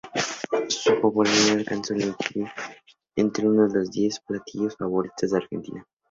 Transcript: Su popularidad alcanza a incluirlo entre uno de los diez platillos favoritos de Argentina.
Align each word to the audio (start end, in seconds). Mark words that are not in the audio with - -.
Su 0.69 0.99
popularidad 0.99 1.57
alcanza 1.59 1.93
a 1.93 1.97
incluirlo 1.97 2.51
entre 3.15 3.47
uno 3.47 3.67
de 3.69 3.73
los 3.81 3.91
diez 3.91 4.19
platillos 4.21 4.75
favoritos 4.75 5.29
de 5.29 5.37
Argentina. 5.37 5.85